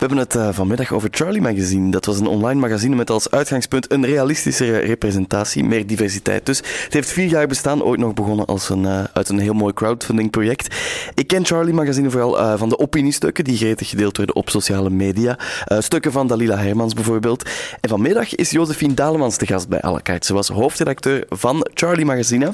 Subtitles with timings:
[0.00, 1.90] We hebben het uh, vanmiddag over Charlie Magazine.
[1.90, 6.58] Dat was een online magazine met als uitgangspunt een realistischere representatie, meer diversiteit dus.
[6.58, 9.72] Het heeft vier jaar bestaan, ooit nog begonnen als een, uh, uit een heel mooi
[9.72, 10.76] crowdfunding project.
[11.14, 14.90] Ik ken Charlie Magazine vooral uh, van de opiniestukken die gretig gedeeld werden op sociale
[14.90, 15.38] media.
[15.78, 17.48] stukken van Dalila Hermans bijvoorbeeld.
[17.80, 20.26] En vanmiddag is Josephine Dalemans de gast bij à la carte.
[20.26, 22.50] Ze was hoofdredacteur van Charlie Magazine.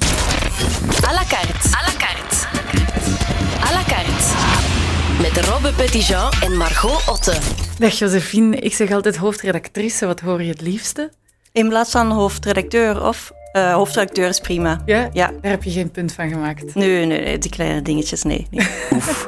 [5.37, 7.37] Met Robbe Petitjean en Margot Otte.
[7.79, 10.05] Dag Josephine, ik zeg altijd hoofdredactrice.
[10.05, 11.11] Wat hoor je het liefste?
[11.51, 14.81] In plaats van hoofdredacteur of uh, hoofdredacteur is prima.
[14.85, 15.09] Ja?
[15.13, 15.31] ja?
[15.41, 16.75] Daar heb je geen punt van gemaakt?
[16.75, 18.47] Nee, nee, nee die kleine dingetjes, nee.
[18.51, 18.67] nee.
[18.93, 19.27] Oef.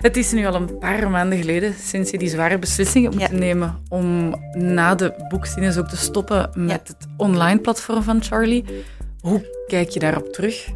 [0.00, 3.38] Het is nu al een paar maanden geleden sinds je die zware beslissing hebt moeten
[3.38, 8.64] nemen om na de boekzines ook te stoppen met het online platform van Charlie.
[9.20, 10.66] Hoe kijk je daarop terug?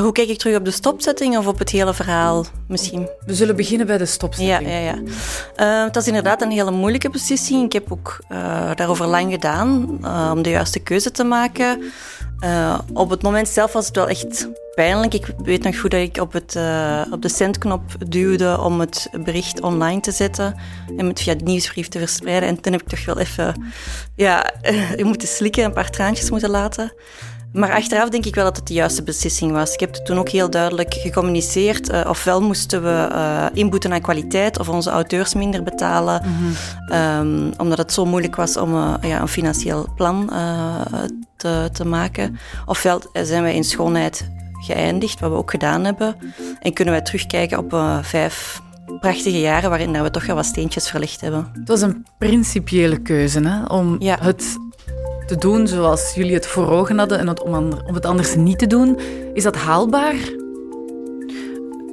[0.00, 3.08] Hoe kijk ik terug op de stopzetting of op het hele verhaal misschien?
[3.26, 4.68] We zullen beginnen bij de stopzetting.
[4.68, 4.96] Ja, ja, ja.
[5.56, 7.64] Uh, het was inderdaad een hele moeilijke beslissing.
[7.64, 9.98] Ik heb ook uh, daarover lang gedaan
[10.32, 11.82] om de juiste keuze te maken.
[12.92, 15.14] op het moment zelf was het wel echt pijnlijk.
[15.14, 16.58] Ik weet nog goed dat ik op, het,
[17.10, 20.54] op de centknop duwde om het bericht online te zetten
[20.96, 22.48] en het via de nieuwsbrief te verspreiden.
[22.48, 23.72] En toen heb ik toch wel even
[24.14, 24.50] ja,
[25.02, 26.92] moeten slikken, een paar traantjes moeten laten.
[27.54, 29.72] Maar achteraf denk ik wel dat het de juiste beslissing was.
[29.72, 31.90] Ik heb het toen ook heel duidelijk gecommuniceerd.
[31.90, 36.22] Uh, ofwel moesten we uh, inboeten aan kwaliteit of onze auteurs minder betalen.
[36.22, 37.20] Mhm.
[37.20, 40.30] um, omdat het zo moeilijk was om uh, ja, een financieel plan
[41.36, 42.38] te, te, maken.
[42.66, 46.16] Ofwel zijn wij in schoonheid geëindigd, wat we ook gedaan hebben.
[46.60, 48.62] En kunnen wij terugkijken op vijf
[49.00, 51.50] prachtige jaren waarin we toch wel wat steentjes verlicht hebben.
[51.52, 53.64] Het was een principiële keuze hè?
[53.64, 54.18] om ja.
[54.20, 54.56] het
[55.26, 57.54] te doen zoals jullie het voor ogen hadden en het om,
[57.86, 58.98] om het anders niet te doen.
[59.32, 60.14] Is dat haalbaar?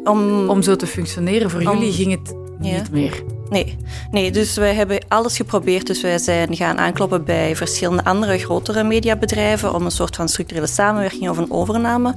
[0.04, 1.50] Om, om zo te functioneren?
[1.50, 3.24] Voor jullie ging het niet meer.
[3.52, 3.78] Nee.
[4.12, 5.88] nee, dus wij hebben alles geprobeerd.
[5.88, 10.68] Dus wij zijn gaan aankloppen bij verschillende andere grotere mediabedrijven om een soort van structurele
[10.68, 12.14] samenwerking of een overname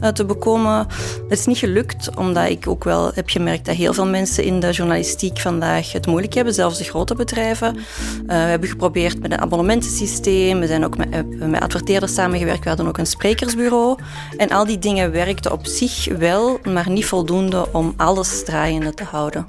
[0.00, 0.86] uh, te bekomen.
[1.28, 4.60] Dat is niet gelukt, omdat ik ook wel heb gemerkt dat heel veel mensen in
[4.60, 7.76] de journalistiek vandaag het moeilijk hebben, zelfs de grote bedrijven.
[7.76, 7.82] Uh,
[8.26, 12.68] we hebben geprobeerd met een abonnementensysteem, we zijn ook met, uh, met adverteerders samengewerkt, we
[12.68, 13.98] hadden ook een sprekersbureau.
[14.36, 19.04] En al die dingen werkten op zich wel, maar niet voldoende om alles draaiende te
[19.04, 19.46] houden.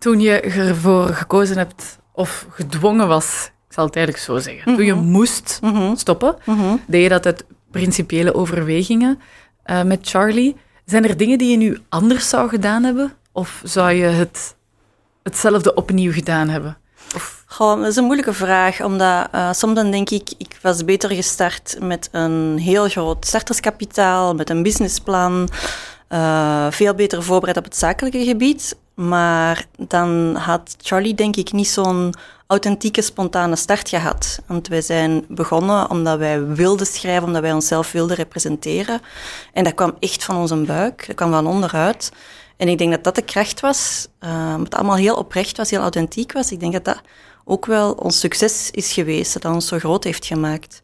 [0.00, 4.84] Toen je ervoor gekozen hebt, of gedwongen was, ik zal het eigenlijk zo zeggen, toen
[4.84, 5.04] je mhm.
[5.04, 5.96] moest mhm.
[5.96, 6.76] stoppen, mhm.
[6.86, 9.20] deed je dat uit principiële overwegingen
[9.66, 10.56] uh, met Charlie.
[10.84, 13.12] Zijn er dingen die je nu anders zou gedaan hebben?
[13.32, 14.56] Of zou je het
[15.22, 16.78] hetzelfde opnieuw gedaan hebben?
[17.14, 17.44] Of...
[17.46, 21.10] Goh, dat is een moeilijke vraag, omdat uh, soms dan denk ik, ik was beter
[21.10, 25.48] gestart met een heel groot starterskapitaal, met een businessplan,
[26.08, 28.76] uh, veel beter voorbereid op het zakelijke gebied.
[29.08, 32.14] Maar dan had Charlie denk ik niet zo'n
[32.46, 34.40] authentieke, spontane start gehad.
[34.46, 39.00] Want wij zijn begonnen omdat wij wilden schrijven, omdat wij onszelf wilden representeren.
[39.52, 42.12] En dat kwam echt van onze buik, dat kwam van onderuit.
[42.56, 45.80] En ik denk dat dat de kracht was, uh, het allemaal heel oprecht was, heel
[45.80, 46.52] authentiek was.
[46.52, 47.00] Ik denk dat dat
[47.44, 50.82] ook wel ons succes is geweest, dat dat ons zo groot heeft gemaakt.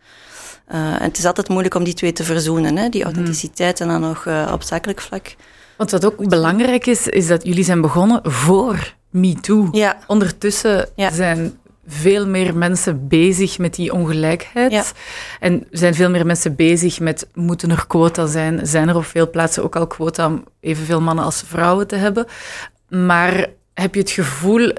[0.72, 2.88] Uh, en het is altijd moeilijk om die twee te verzoenen, hè?
[2.88, 3.10] die mhm.
[3.10, 5.36] authenticiteit en dan nog uh, op zakelijk vlak.
[5.76, 9.68] Want wat ook belangrijk is, is dat jullie zijn begonnen voor MeToo.
[9.72, 9.96] Ja.
[10.06, 14.72] Ondertussen zijn veel meer mensen bezig met die ongelijkheid.
[14.72, 14.84] Ja.
[15.40, 18.66] En zijn veel meer mensen bezig met moeten er quota zijn?
[18.66, 22.26] Zijn er op veel plaatsen ook al quota om evenveel mannen als vrouwen te hebben?
[22.88, 24.72] Maar heb je het gevoel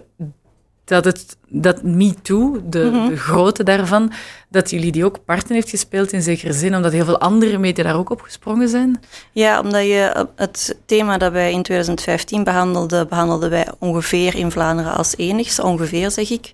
[0.88, 4.12] dat, het, dat MeToo, de, mm de grootte daarvan,
[4.50, 7.84] dat jullie die ook parten heeft gespeeld in zekere zin, omdat heel veel andere media
[7.84, 9.00] daar ook op gesprongen zijn?
[9.32, 14.94] Ja, omdat je het thema dat wij in 2015 behandelden, behandelden wij ongeveer in Vlaanderen
[14.94, 16.54] als enigste, ongeveer zeg ik.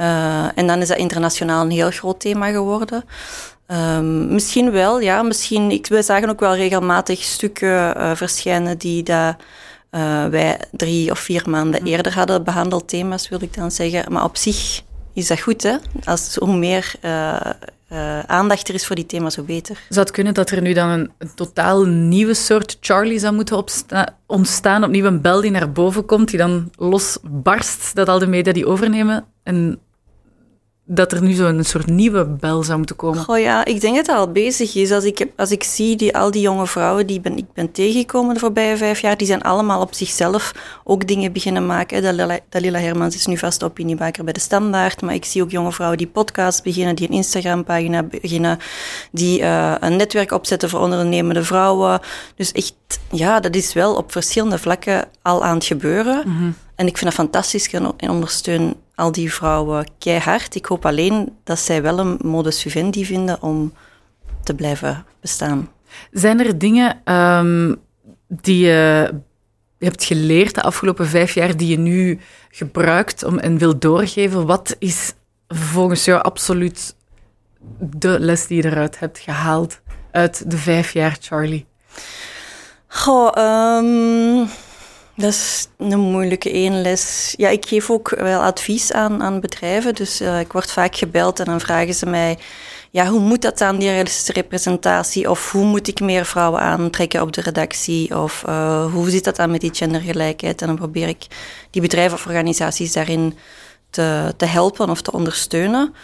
[0.00, 3.04] Uh, en dan is dat internationaal een heel groot thema geworden.
[3.66, 5.22] Um, misschien wel, ja.
[5.22, 9.36] Misschien, ik, wij zagen ook wel regelmatig stukken uh, verschijnen die dat
[9.90, 11.90] uh, wij drie of vier maanden mhm.
[11.90, 14.12] eerder hadden behandeld thema's, wil ik dan zeggen.
[14.12, 14.82] Maar op zich
[15.12, 15.76] is dat goed, hè?
[16.04, 17.40] Als, hoe meer uh,
[17.92, 19.78] uh, aandacht er is voor die thema's, hoe beter.
[19.88, 23.64] Zou het kunnen dat er nu dan een, een totaal nieuwe soort Charlie zou moeten
[24.26, 24.84] ontstaan?
[24.84, 28.66] Opnieuw een bel die naar boven komt, die dan losbarst, dat al de media die
[28.66, 29.78] overnemen en
[30.90, 33.28] dat er nu zo'n soort nieuwe bel zou moeten komen?
[33.28, 34.90] Oh ja, ik denk dat het al bezig is.
[34.90, 38.34] Als ik, als ik zie die, al die jonge vrouwen die ben, ik ben tegengekomen
[38.34, 40.52] de voorbije vijf jaar, die zijn allemaal op zichzelf
[40.84, 42.02] ook dingen beginnen maken.
[42.02, 45.72] Dalila, Dalila Hermans is nu vast opiniemaker bij De Standaard, maar ik zie ook jonge
[45.72, 48.58] vrouwen die podcasts beginnen, die een Instagram-pagina beginnen,
[49.12, 52.00] die uh, een netwerk opzetten voor ondernemende vrouwen.
[52.36, 52.74] Dus echt,
[53.10, 56.22] ja, dat is wel op verschillende vlakken al aan het gebeuren.
[56.26, 60.54] Mm En ik vind dat fantastisch en ondersteun al die vrouwen keihard.
[60.54, 63.72] Ik hoop alleen dat zij wel een modus vivendi vinden om
[64.42, 65.68] te blijven bestaan.
[66.10, 67.76] Zijn er dingen um,
[68.28, 69.10] die je
[69.78, 74.46] hebt geleerd de afgelopen vijf jaar die je nu gebruikt om, en wil doorgeven?
[74.46, 75.12] Wat is
[75.48, 76.94] volgens jou absoluut
[77.78, 79.80] de les die je eruit hebt gehaald
[80.10, 81.66] uit de vijf jaar Charlie?
[82.86, 84.48] Goh, um,
[85.18, 87.34] dat is een moeilijke één les.
[87.36, 89.94] Ja, ik geef ook wel advies aan, aan bedrijven.
[89.94, 92.38] Dus uh, ik word vaak gebeld en dan vragen ze mij...
[92.90, 95.30] Ja, hoe moet dat dan, die representatie?
[95.30, 98.18] Of hoe moet ik meer vrouwen aantrekken op de redactie?
[98.18, 100.60] Of uh, hoe zit dat dan met die gendergelijkheid?
[100.60, 101.26] En dan probeer ik
[101.70, 103.34] die bedrijven of organisaties daarin
[103.90, 105.94] te, te helpen of te ondersteunen.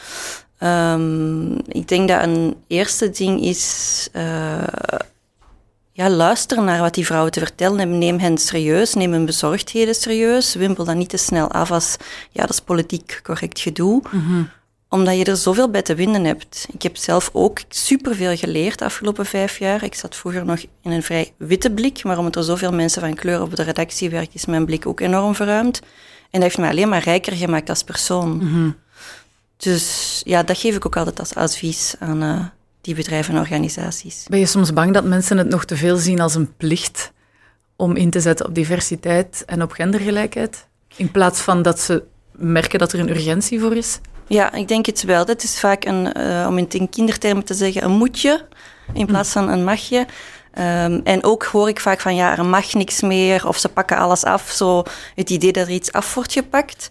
[0.60, 4.08] Um, ik denk dat een eerste ding is...
[4.12, 4.62] Uh,
[5.96, 7.98] ja, luister naar wat die vrouwen te vertellen hebben.
[7.98, 10.54] Neem hen serieus, neem hun bezorgdheden serieus.
[10.54, 11.96] Wimpel dan niet te snel af als,
[12.30, 14.02] ja, dat is politiek correct gedoe.
[14.10, 14.50] Mm
[14.88, 16.66] Omdat je er zoveel bij te winnen hebt.
[16.72, 19.84] Ik heb zelf ook superveel geleerd de afgelopen vijf jaar.
[19.84, 23.14] Ik zat vroeger nog in een vrij witte blik, maar omdat er zoveel mensen van
[23.14, 25.80] kleur op de redactie werken, is mijn blik ook enorm verruimd.
[26.30, 28.36] En dat heeft mij alleen maar rijker gemaakt als persoon.
[28.42, 28.76] Mm
[29.56, 32.22] Dus ja, dat geef ik ook altijd als advies aan...
[32.22, 32.44] Uh,
[32.84, 34.24] die bedrijven en organisaties.
[34.28, 37.12] Ben je soms bang dat mensen het nog te veel zien als een plicht
[37.76, 40.66] om in te zetten op diversiteit en op gendergelijkheid?
[40.96, 42.02] In plaats van dat ze
[42.32, 43.98] merken dat er een urgentie voor is?
[44.26, 45.24] Ja, ik denk het wel.
[45.26, 48.46] Het is vaak een, uh, om in kindertermen te zeggen, een moetje
[48.92, 50.06] in plaats van een magje.
[50.58, 53.96] Um, en ook hoor ik vaak van ja, er mag niks meer of ze pakken
[53.96, 54.50] alles af.
[54.50, 54.82] Zo
[55.14, 56.88] het idee dat er iets af wordt gepakt.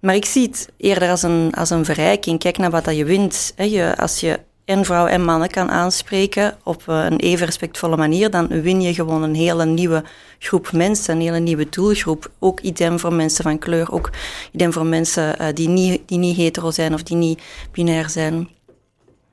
[0.00, 2.38] Maar ik zie het eerder als een, als een verrijking.
[2.38, 3.52] Kijk naar wat dat je wint.
[3.56, 4.40] Je, als je
[4.70, 8.94] en vrouwen en mannen kan aanspreken op eh, een even respectvolle manier, dan win je
[8.94, 10.04] gewoon een hele nieuwe
[10.38, 12.30] groep mensen, een hele nieuwe doelgroep.
[12.38, 14.10] Ook idem voor mensen van kleur, ook
[14.52, 18.48] idem voor mensen uh, die, niet, die niet hetero zijn of die niet binair zijn.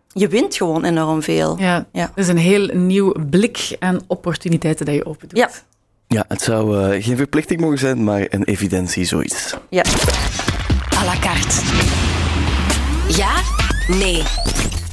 [0.07, 1.57] Je wint gewoon enorm veel.
[1.60, 2.01] Ja, ja.
[2.01, 5.38] Het is een heel nieuw blik en opportuniteiten dat je open doet.
[5.38, 5.50] Ja.
[6.07, 9.54] Ja, het zou uh, geen verplichting mogen zijn, maar een evidentie, zoiets.
[9.69, 9.84] Ja.
[10.98, 11.62] À la carte.
[13.18, 13.31] Ja?
[13.88, 14.24] Nee.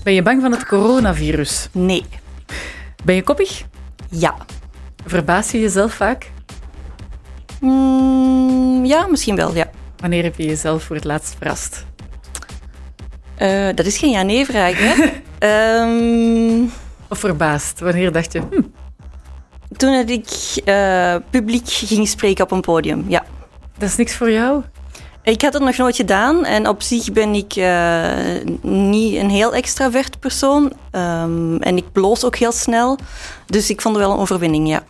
[0.04, 1.68] Ben je bang van het coronavirus?
[1.72, 2.04] Nee.
[3.04, 3.64] Ben je koppig?
[4.10, 4.34] Ja.
[5.06, 6.30] Verbaas je jezelf vaak?
[7.60, 9.70] Mm, ja, misschien wel, ja.
[9.96, 11.84] Wanneer heb je jezelf voor het laatst verrast?
[13.38, 15.82] Uh, dat is geen ja-nee-vraag, hè?
[15.82, 16.72] um...
[17.10, 17.80] Of verbaasd?
[17.80, 18.40] Wanneer dacht je...
[18.50, 18.62] Hm.
[19.76, 20.28] Toen ik
[20.64, 23.24] uh, publiek ging spreken op een podium, ja.
[23.78, 24.62] Dat is niks voor jou?
[25.24, 29.54] Ik had het nog nooit gedaan en op zich ben ik uh, niet een heel
[29.54, 30.64] extravert persoon.
[30.64, 32.98] Um, en ik bloos ook heel snel.
[33.46, 34.84] Dus ik vond het wel een overwinning, ja.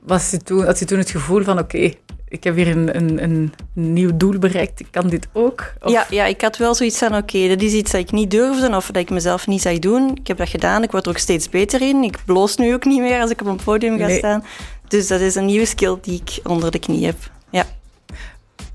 [0.00, 1.92] Was je toen, had je toen het gevoel van oké,
[2.28, 5.72] ik heb hier een, een, een, nieuw doel bereikt, ik kan dit ook?
[5.84, 8.76] Ja, ja, ik had wel zoiets van oké, dat is iets dat ik niet durfde
[8.76, 10.10] of dat ik mezelf niet zag doen.
[10.20, 12.02] Ik heb dat gedaan, ik word er ook steeds beter in.
[12.02, 14.44] Ik bloos nu ook niet meer als ik op een podium ga staan.
[14.88, 17.16] Dus dat is een nieuwe skill die ik onder de knie heb.
[17.50, 17.66] Ja.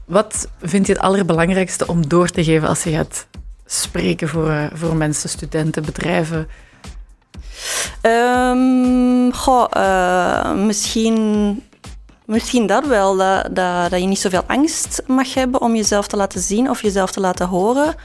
[0.10, 3.28] Wat vind je het allerbelangrijkste om door te geven als je gaat
[3.66, 6.48] spreken voor, uh, voor mensen, studenten, bedrijven?
[8.02, 9.32] Um,
[10.66, 11.64] misschien,
[12.26, 13.18] misschien dat wel.
[13.18, 17.12] Dat, dat, je niet zoveel angst mag hebben om jezelf te laten zien of jezelf
[17.12, 17.96] te laten horen.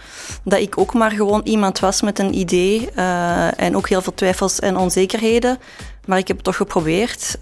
[0.43, 4.15] Dat ik ook maar gewoon iemand was met een idee uh, en ook heel veel
[4.15, 5.59] twijfels en onzekerheden.
[6.07, 7.39] Maar ik heb het toch geprobeerd.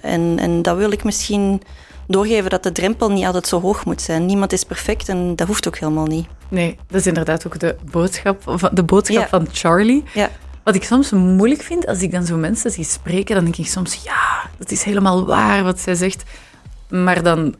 [0.00, 1.62] en, en dat wil ik misschien
[2.10, 4.26] doorgeven dat de drempel niet altijd zo hoog moet zijn.
[4.26, 6.26] Niemand is perfect en dat hoeft ook helemaal niet.
[6.48, 10.04] Nee, dat is inderdaad ook de boodschap, de boodschap van Charlie.
[10.14, 10.30] Ja.
[10.64, 13.66] Wat ik soms moeilijk vind, als ik dan zo mensen zie spreken, dan denk ik
[13.66, 16.22] soms, ja, dat is helemaal waar wat zij zegt.
[16.88, 17.54] Maar dan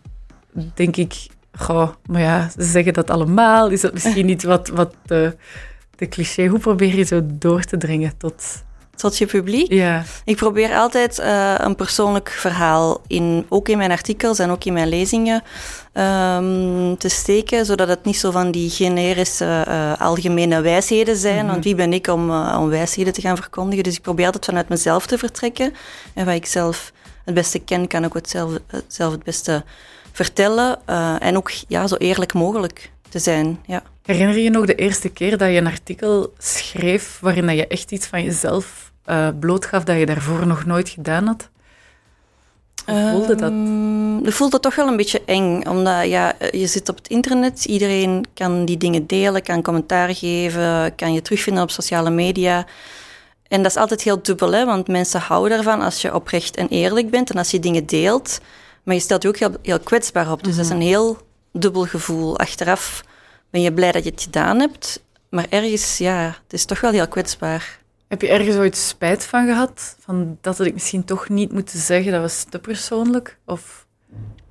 [0.74, 3.70] denk ik, goh, maar ja, ze zeggen dat allemaal.
[3.70, 5.36] Is dat misschien niet wat, wat de,
[5.96, 6.46] de cliché?
[6.46, 8.62] Hoe probeer je zo door te dringen tot
[9.00, 9.72] tot je publiek.
[9.72, 10.04] Ja.
[10.24, 14.72] Ik probeer altijd uh, een persoonlijk verhaal, in, ook in mijn artikels en ook in
[14.72, 15.42] mijn lezingen,
[15.92, 21.34] um, te steken, zodat het niet zo van die generische uh, algemene wijsheden zijn.
[21.34, 21.50] Mm -hmm.
[21.50, 23.84] Want wie ben ik om, uh, om wijsheden te gaan verkondigen?
[23.84, 25.74] Dus ik probeer altijd vanuit mezelf te vertrekken.
[26.14, 26.92] En wat ik zelf
[27.24, 28.52] het beste ken, kan ik ook het zelf,
[28.86, 29.64] zelf het beste
[30.12, 30.78] vertellen.
[31.20, 33.60] en ook ja, zo eerlijk mogelijk te zijn.
[33.66, 33.82] Ja.
[34.02, 37.66] Herinner je je nog de eerste keer dat je een artikel schreef waarin dat je
[37.66, 41.48] echt iets van jezelf uh, blootgaf dat je daarvoor nog nooit gedaan had?
[42.86, 43.50] Hoe voelde dat?
[43.50, 47.08] Um, je voelt dat toch wel een beetje eng, omdat ja, je zit op het
[47.08, 52.66] internet, iedereen kan die dingen delen, kan commentaar geven, kan je terugvinden op sociale media.
[53.48, 56.68] En dat is altijd heel dubbel, hè, want mensen houden ervan als je oprecht en
[56.68, 58.40] eerlijk bent en als je dingen deelt.
[58.82, 60.44] Maar je stelt je ook heel, heel kwetsbaar op.
[60.44, 60.80] Dus dat is mhm.
[60.80, 61.18] een heel
[61.52, 62.38] dubbel gevoel.
[62.38, 63.04] Achteraf
[63.50, 66.90] ben je blij dat je het gedaan hebt, maar ergens, ja, het is toch wel
[66.90, 67.79] heel kwetsbaar.
[68.10, 69.96] Heb je ergens ooit spijt van gehad?
[70.00, 73.38] Van dat had ik misschien toch niet moeten zeggen, dat was te persoonlijk?
[73.44, 73.86] Of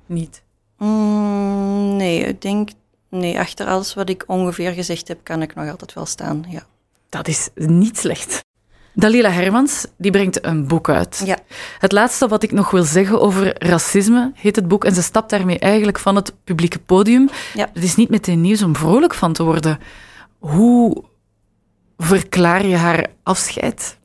[0.06, 0.42] niet?
[0.78, 2.68] Mm, nee, ik denk,
[3.08, 6.66] nee, achter alles wat ik ongeveer gezegd heb, kan ik nog altijd wel staan, ja.
[7.08, 8.44] Dat is niet slecht.
[8.92, 11.22] Dalila Hermans die brengt een boek uit.
[11.24, 11.38] Ja.
[11.78, 15.30] Het laatste wat ik nog wil zeggen over racisme heet het boek en ze stapt
[15.30, 17.28] daarmee eigenlijk van het publieke podium.
[17.54, 17.70] Ja.
[17.72, 19.78] Het is niet meteen nieuws om vrolijk van te worden.
[20.38, 21.04] Hoe
[22.00, 23.98] verklaar je haar afscheid?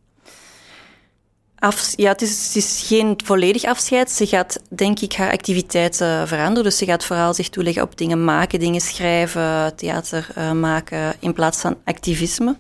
[1.60, 4.12] Af, ja, het is, is, geen volledig afscheid.
[4.12, 6.64] Ze gaat, denk ik, haar activiteiten veranderen.
[6.64, 11.34] Dus ze gaat vooral zich toeleggen op dingen maken, dingen schrijven, theater uh, maken, in
[11.34, 12.58] plaats van activisme.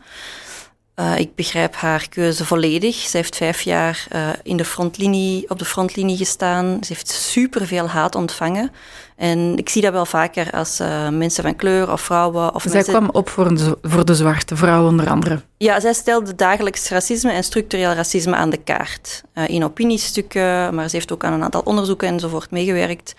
[0.95, 2.95] Uh, ik begrijp haar keuze volledig.
[2.95, 6.77] Ze heeft vijf jaar uh, in de frontlinie, op de frontlinie gestaan.
[6.81, 8.71] Ze heeft superveel haat ontvangen.
[9.15, 12.55] En ik zie dat wel vaker als uh, mensen van kleur of vrouwen.
[12.55, 12.93] Of zij mensen...
[12.93, 15.41] kwam op voor de, voor de zwarte vrouw onder andere.
[15.57, 19.23] Ja, zij stelde dagelijks racisme en structureel racisme aan de kaart.
[19.47, 23.15] in opiniestukken, maar ze heeft ook aan een aantal onderzoeken enzovoort meegewerkt.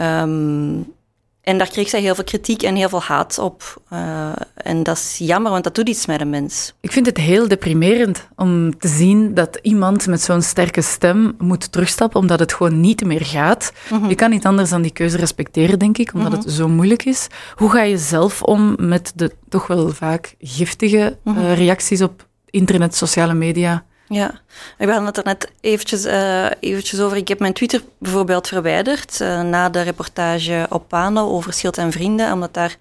[0.00, 0.96] Um,
[1.42, 3.82] en daar kreeg zij heel veel kritiek en heel veel haat op.
[3.92, 6.74] Uh, en dat is jammer, want dat doet iets met een mens.
[6.80, 11.72] Ik vind het heel deprimerend om te zien dat iemand met zo'n sterke stem moet
[11.72, 13.72] terugstappen, omdat het gewoon niet meer gaat.
[13.90, 16.44] Mm Je kan niet anders dan die keuze respecteren, denk ik, omdat mm -hmm.
[16.46, 17.26] het zo moeilijk is.
[17.54, 21.44] Hoe ga je zelf om met de toch wel vaak giftige mm -hmm.
[21.44, 23.84] uh, reacties op internet, sociale media?
[24.08, 24.40] Ja,
[24.78, 27.16] we hadden het er net eventjes, uh, eventjes over.
[27.16, 31.92] Ik heb mijn Twitter bijvoorbeeld verwijderd uh, na de reportage op Pano over Schild en
[31.92, 32.76] Vrienden, omdat daar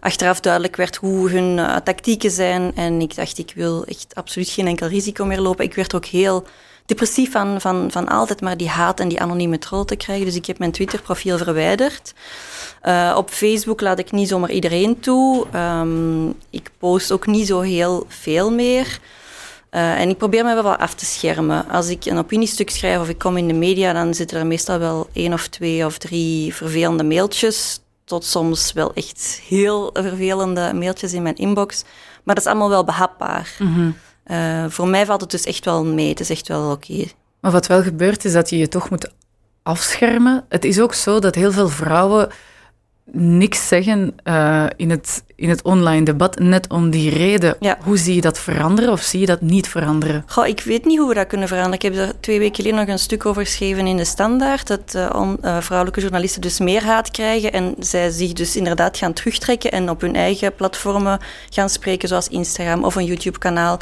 [0.00, 2.72] achteraf duidelijk werd hoe hun uh, tactieken zijn.
[2.74, 5.64] En ik dacht, ik wil echt absoluut geen enkel risico meer lopen.
[5.64, 6.44] Ik werd ook heel
[6.86, 10.24] depressief van, van, van altijd maar die haat en die anonieme troll te krijgen.
[10.24, 12.14] Dus ik heb mijn Twitter-profiel verwijderd.
[13.14, 15.46] op Facebook laat ik niet zomaar iedereen toe.
[15.54, 19.00] Um, ik post ook niet zo heel veel meer.
[19.76, 21.68] Uh, en ik probeer me wel af te schermen.
[21.68, 24.78] Als ik een opiniestuk schrijf of ik kom in de media, dan zitten er meestal
[24.78, 27.80] wel één of twee of drie vervelende mailtjes.
[28.04, 31.82] Tot soms wel echt heel vervelende mailtjes in mijn inbox.
[32.24, 33.56] Maar dat is allemaal wel behapbaar.
[33.58, 36.08] Mm uh, voor mij valt het dus echt wel mee.
[36.08, 37.04] Het is echt wel oké.
[37.40, 39.12] Maar wat wel gebeurt, is dat je je toch moet
[39.62, 40.44] afschermen.
[40.48, 42.28] Het is ook zo dat heel veel vrouwen
[43.12, 47.56] niks zeggen uh, in, het, in het online debat, net om die reden.
[47.60, 47.78] Ja.
[47.82, 50.24] Hoe zie je dat veranderen of zie je dat niet veranderen?
[50.26, 51.78] Goh, ik weet niet hoe we dat kunnen veranderen.
[51.78, 54.94] Ik heb er twee weken geleden nog een stuk over geschreven in de Standaard, dat
[54.96, 59.12] uh, on, uh, vrouwelijke journalisten dus meer haat krijgen en zij zich dus inderdaad gaan
[59.12, 61.18] terugtrekken en op hun eigen platformen
[61.50, 63.78] gaan spreken, zoals Instagram of een YouTube-kanaal.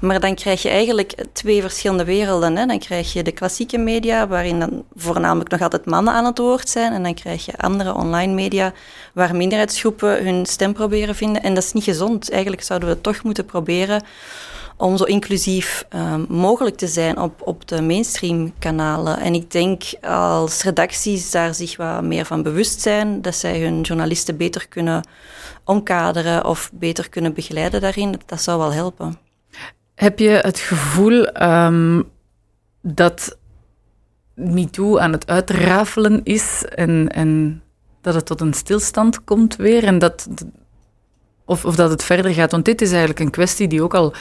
[0.00, 2.56] Maar dan krijg je eigenlijk twee verschillende werelden.
[2.56, 2.66] Hè.
[2.66, 6.68] Dan krijg je de klassieke media, waarin dan voornamelijk nog altijd mannen aan het woord
[6.68, 6.92] zijn.
[6.92, 8.72] En dan krijg je andere online media,
[9.12, 11.42] waar minderheidsgroepen hun stem proberen vinden.
[11.42, 12.30] En dat is niet gezond.
[12.30, 14.02] Eigenlijk zouden we toch moeten proberen
[14.76, 19.18] om zo inclusief um, mogelijk te zijn op, op de mainstream kanalen.
[19.20, 23.80] En ik denk als redacties daar zich wat meer van bewust zijn, dat zij hun
[23.80, 25.08] journalisten beter kunnen
[25.64, 29.27] omkaderen of beter kunnen begeleiden daarin, dat zou wel helpen.
[29.98, 32.10] Heb je het gevoel um,
[32.82, 33.38] dat
[34.34, 37.62] MeToo aan het uitrafelen is en, en
[38.00, 39.84] dat het tot een stilstand komt weer?
[39.84, 40.28] En dat,
[41.44, 42.50] of, of dat het verder gaat?
[42.50, 44.12] Want dit is eigenlijk een kwestie die ook al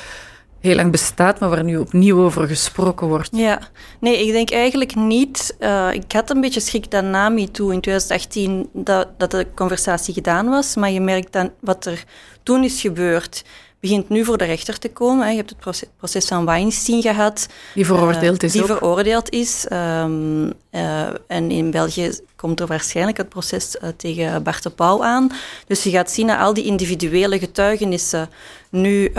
[0.59, 3.29] heel lang bestaat, maar waar nu opnieuw over gesproken wordt.
[3.31, 3.59] Ja,
[3.99, 5.55] nee, ik denk eigenlijk niet.
[5.59, 10.13] Uh, ik had een beetje schrik dat na MeToo in 2018 dat, dat de conversatie
[10.13, 12.03] gedaan was, maar je merkt dan wat er
[12.43, 13.43] toen is gebeurd
[13.79, 15.29] begint nu voor de rechter te komen.
[15.29, 17.47] Je hebt het proces, proces van Weinstein gehad.
[17.73, 19.65] Die veroordeeld is Die veroordeeld is.
[19.71, 25.03] Um, uh, en in België komt er waarschijnlijk het proces uh, tegen Bart de Pauw
[25.03, 25.31] aan.
[25.67, 28.29] Dus je gaat zien dat al die individuele getuigenissen
[28.69, 29.11] nu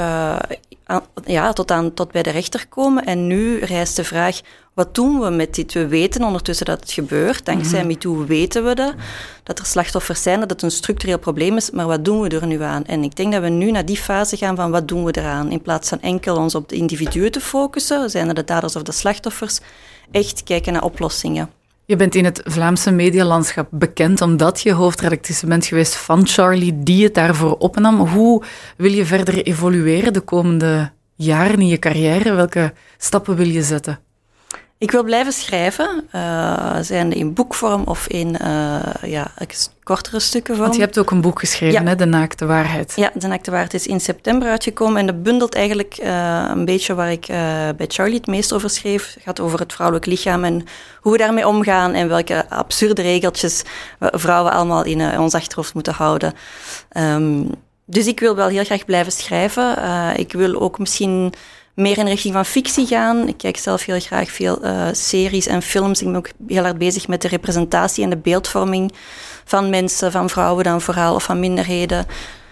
[1.24, 3.04] ja, tot, aan, tot bij de rechter komen.
[3.04, 4.40] En nu rijst de vraag,
[4.74, 5.72] wat doen we met dit?
[5.72, 7.44] We weten ondertussen dat het gebeurt.
[7.44, 8.94] Dankzij mm MeToo weten we dat.
[9.42, 11.70] Dat er slachtoffers zijn, dat het een structureel probleem is.
[11.70, 12.84] Maar wat doen we er nu aan?
[12.84, 15.50] En ik denk dat we nu naar die fase gaan van wat doen we eraan?
[15.50, 18.82] In plaats van enkel ons op de individuen te focussen, zijn er de daders of
[18.82, 19.60] de slachtoffers,
[20.10, 21.57] echt kijken naar oplossingen.
[21.88, 27.04] Je bent in het Vlaamse medialandschap bekend omdat je hoofdredactrice bent geweest van Charlie, die
[27.04, 28.00] het daarvoor opnam.
[28.00, 28.42] Hoe
[28.76, 32.32] wil je verder evolueren de komende jaren in je carrière?
[32.32, 33.98] Welke stappen wil je zetten?
[34.80, 39.30] Ik wil blijven schrijven, uh, zijn in boekvorm of in uh, ja,
[39.82, 40.66] kortere stukken vorm.
[40.66, 41.96] Want je hebt ook een boek geschreven, hè?
[41.96, 42.92] De Naakte Waarheid.
[42.96, 46.94] Ja, De Naakte Waarheid is in september uitgekomen en dat bundelt eigenlijk uh, een beetje
[46.94, 47.26] waar ik
[47.76, 49.14] bij Charlie het meest over schreef.
[49.14, 50.64] Het gaat over het vrouwelijk lichaam en
[51.00, 53.62] hoe we daarmee omgaan en welke absurde regeltjes
[53.98, 56.34] vrouwen allemaal in ons achterhoofd moeten houden.
[56.96, 57.50] Um,
[57.84, 59.76] dus ik wil wel heel graag blijven schrijven.
[60.16, 61.34] ik wil ook misschien
[61.78, 63.28] meer in de richting van fictie gaan.
[63.28, 66.00] Ik kijk zelf heel graag veel uh, series en films.
[66.00, 68.92] Ik ben ook heel hard bezig met de representatie en de beeldvorming
[69.44, 72.06] van mensen, van vrouwen dan vooral, of van minderheden.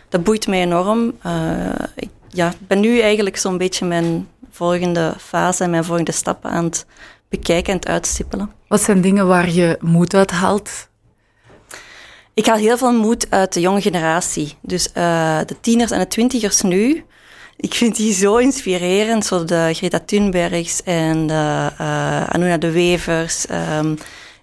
[0.08, 1.12] Dat boeit mij enorm.
[1.26, 6.50] Uh, ik ja, ben nu eigenlijk zo'n beetje mijn volgende fase en mijn volgende stappen
[6.50, 6.86] aan het
[7.28, 8.52] bekijken en het uitstippelen.
[8.68, 10.88] Wat zijn dingen waar je moed uit haalt?
[12.34, 14.54] Ik haal heel veel moed uit de jonge generatie.
[14.60, 17.04] Dus uh, de tieners en de twintigers nu
[17.56, 23.46] ik vind die zo inspirerend, zo de Greta Thunbergs en de uh, Anuna de Wevers.
[23.78, 23.98] Um,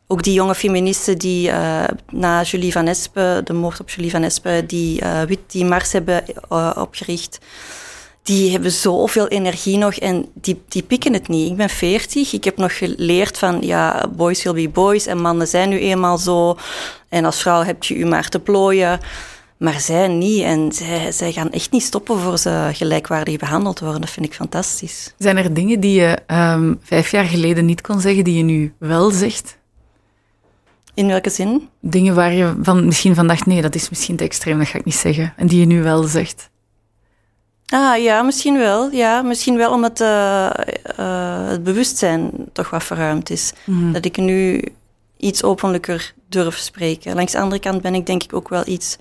[0.08, 4.24] ook die jonge feministen die uh, na Julie Van Espen, de moord op Julie Van
[4.24, 6.24] Espen, die, uh, die Mars hebben
[6.76, 7.40] opgericht.
[8.24, 11.50] Die hebben zoveel energie nog en die, die pikken het niet.
[11.52, 15.48] Ik ben veertig, ik heb nog geleerd van ja, boys will be boys en mannen
[15.48, 16.58] zijn nu eenmaal zo.
[17.10, 19.00] En als vrouw heb je u maar te plooien.
[19.64, 20.42] Maar zij niet.
[20.42, 24.02] En zij, zij gaan echt niet stoppen voor ze gelijkwaardig behandeld worden.
[24.02, 25.14] Dat vind ik fantastisch.
[25.18, 28.74] Zijn er dingen die je um, vijf jaar geleden niet kon zeggen, die je nu
[28.78, 29.58] wel zegt?
[30.94, 31.70] In welke zin?
[31.80, 34.78] Dingen waar je van, misschien van dacht, nee, dat is misschien te extreem, dat ga
[34.78, 35.34] ik niet zeggen.
[35.38, 36.50] En die je nu wel zegt.
[37.68, 38.92] Ah ja, misschien wel.
[38.92, 40.50] Ja, misschien wel omdat uh,
[41.00, 43.54] uh, het bewustzijn toch wat verruimd is.
[43.66, 43.92] Mhm.
[43.92, 44.64] Dat ik nu
[45.18, 47.16] iets openlijker durf spreken.
[47.16, 48.98] Langs de andere kant ben ik denk ik ook wel iets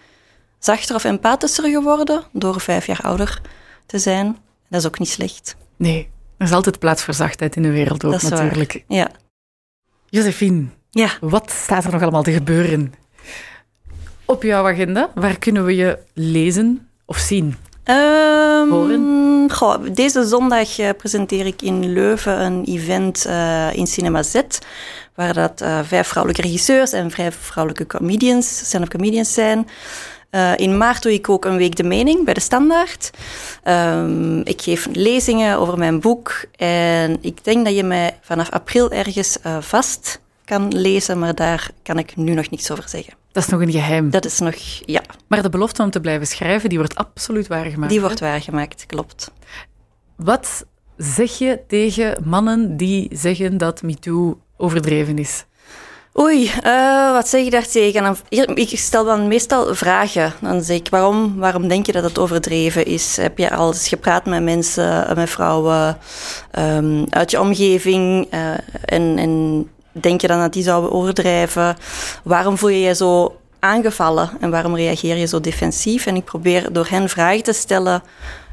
[0.65, 3.41] zachter of empathischer geworden door vijf jaar ouder
[3.87, 4.37] te zijn.
[4.69, 5.57] Dat is ook niet slecht.
[5.77, 8.73] Nee, er is altijd plaats voor zachtheid in de wereld ook natuurlijk.
[8.73, 8.99] Waar.
[8.99, 9.11] Ja.
[10.09, 11.11] Josephine, ja.
[11.21, 12.95] wat staat er nog allemaal te gebeuren?
[14.25, 17.57] Op jouw agenda, waar kunnen we je lezen of zien?
[17.85, 19.51] Um, Horen?
[19.51, 24.41] Goh, deze zondag uh, presenteer ik in Leuven een event uh, in Cinema Z,
[25.15, 29.69] waar dat uh, vijf vrouwelijke regisseurs en vijf vrouwelijke comedians, stand-up comedians zijn.
[30.35, 33.11] Uh, in maart doe ik ook een week de mening bij de Standaard.
[33.65, 36.45] Um, ik geef lezingen over mijn boek.
[36.57, 41.71] En ik denk dat je mij vanaf april ergens uh, vast kan lezen, maar daar
[41.83, 43.15] kan ik nu nog niets over zeggen.
[43.33, 44.11] Dat is nog een geheim.
[44.11, 44.55] Dat is nog,
[44.85, 45.03] ja.
[45.29, 47.91] Maar de belofte om te blijven schrijven, die wordt absoluut waargemaakt.
[47.91, 49.31] Die wordt waargemaakt, klopt.
[50.17, 55.45] Wat zeg je tegen mannen die zeggen dat MeToo overdreven is?
[56.19, 58.17] Oei, uh, wat zeg je daar tegen?
[58.55, 60.33] Ik stel dan meestal vragen.
[60.41, 63.17] Dan zeg ik, waarom, waarom denk je dat het overdreven is?
[63.17, 65.99] Heb je al eens gepraat met mensen, met vrouwen
[66.59, 68.27] um, uit je omgeving?
[68.35, 68.51] Uh,
[68.85, 71.77] en, en denk je dan dat die zouden overdrijven?
[72.25, 74.31] Waarom voel je je zo aangevallen?
[74.41, 76.07] En waarom reageer je zo defensief?
[76.07, 78.03] En ik probeer door hen vragen te stellen,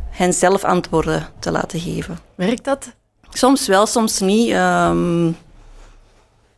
[0.10, 2.20] hen zelf antwoorden te laten geven.
[2.36, 2.86] Werkt dat?
[3.30, 4.52] Soms wel, soms niet.
[4.52, 5.38] Um,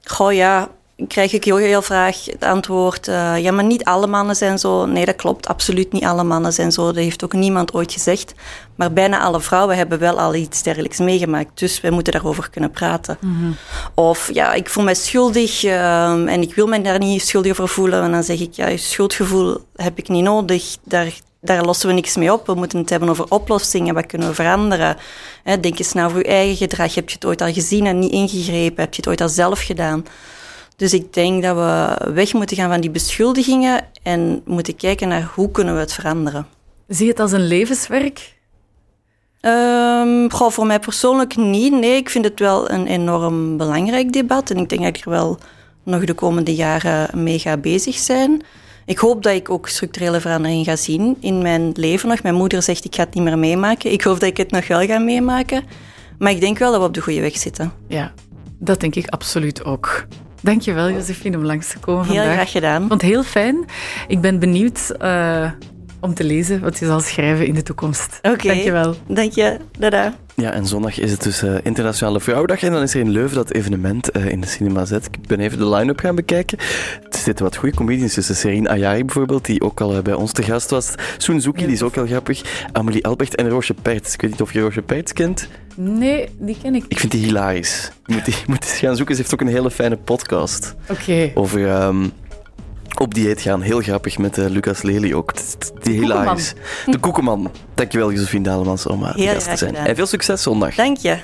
[0.04, 0.70] goh ja,
[1.08, 4.86] krijg ik heel, heel vaak het antwoord: uh, ja, maar niet alle mannen zijn zo.
[4.86, 6.86] Nee, dat klopt, absoluut niet alle mannen zijn zo.
[6.86, 8.34] Dat heeft ook niemand ooit gezegd.
[8.76, 11.60] Maar bijna alle vrouwen hebben wel al iets dergelijks meegemaakt.
[11.60, 13.18] Dus wij moeten daarover kunnen praten.
[13.20, 13.56] Mm
[13.94, 17.68] Of ja, ik voel mij schuldig uh, en ik wil mij daar niet schuldig over
[17.68, 18.04] voelen.
[18.04, 20.78] En dan zeg ik: ja, je schuldgevoel heb ik niet nodig.
[20.84, 22.46] Daar, daar lossen we niks mee op.
[22.46, 23.94] We moeten het hebben over oplossingen.
[23.94, 24.98] Wat kunnen we veranderen?
[25.62, 26.96] denk eens naar nou je eigen gedrag.
[26.96, 28.84] Heb je het ooit al gezien en niet ingegrepen?
[28.84, 30.06] Heb je het ooit al zelf gedaan?
[30.82, 35.32] Dus ik denk dat we weg moeten gaan van die beschuldigingen en moeten kijken naar
[35.36, 36.48] hoe kunnen we het veranderen.
[36.88, 38.38] Zie je het als een levenswerk?
[39.42, 41.74] Um, voor mij persoonlijk niet.
[41.74, 44.50] Nee, ik vind het wel een enorm belangrijk debat.
[44.50, 45.38] En ik denk dat ik er wel
[45.84, 48.42] nog de komende jaren mee ga bezig zijn.
[48.86, 52.24] Ik hoop dat ik ook structurele verandering ga zien in mijn leven nog.
[52.24, 53.92] Mijn moeder zegt ik ga het niet meer meemaken.
[53.92, 55.64] Ik hoop dat ik het nog wel ga meemaken.
[56.20, 57.74] Maar ik denk wel dat we op de goede weg zitten.
[57.88, 58.14] Ja,
[58.58, 60.08] dat denk ik absoluut ook.
[60.42, 62.26] Dankjewel, Josephine, om langs te komen heel vandaag.
[62.26, 62.90] Heel graag gedaan.
[62.90, 63.66] het heel fijn.
[64.08, 65.52] Ik ben benieuwd uh,
[66.00, 68.20] om te lezen wat je zal schrijven in de toekomst.
[68.22, 68.34] Oké.
[68.34, 68.48] Okay.
[68.48, 68.96] Dankjewel.
[69.08, 69.58] Dank je.
[69.80, 70.14] Dada.
[70.36, 72.64] Ja, en zondag is het dus uh, Internationale Vrouwendag.
[72.64, 74.92] En dan is er in Leuven dat evenement uh, in de Cinema Z.
[74.92, 76.58] Ik ben even de line-up gaan bekijken.
[77.10, 78.36] Er zitten wat goede comedians tussen.
[78.36, 80.94] Serene Ayari bijvoorbeeld, die ook al uh, bij ons te gast was.
[81.18, 82.68] Soenzuki, die is ook heel grappig.
[82.72, 84.14] Amelie Albrecht en Roosje Perts.
[84.14, 85.48] Ik weet niet of je Roosje Perts kent.
[85.76, 87.92] Nee, die ken ik Ik vind die hilarisch.
[88.06, 89.16] Je moet, die, moet eens gaan zoeken.
[89.16, 90.76] Ze heeft ook een hele fijne podcast.
[90.90, 91.02] Oké.
[91.02, 91.32] Okay.
[91.36, 91.84] Over...
[91.84, 92.12] Um,
[93.02, 93.62] op dieet gaan.
[93.62, 95.34] Heel grappig met uh, Lucas Lely ook.
[95.82, 96.54] Die hilarisch.
[96.86, 97.52] De Koekeman.
[97.76, 99.76] Dankjewel, Josephine Dalemans, om uh, gast te zijn.
[99.76, 100.76] En veel succes zondag.
[100.76, 101.18] Dank je.